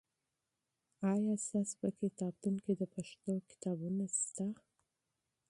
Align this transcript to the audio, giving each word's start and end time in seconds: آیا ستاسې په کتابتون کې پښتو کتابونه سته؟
آیا 1.11 1.33
ستاسې 1.45 1.73
په 1.81 1.87
کتابتون 1.99 2.55
کې 2.63 2.73
پښتو 2.93 3.31
کتابونه 3.49 4.05
سته؟ 4.19 4.45